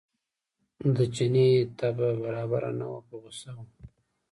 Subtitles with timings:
[0.95, 1.47] د چیني
[1.79, 3.59] طبع برابره نه وه په غوسه و.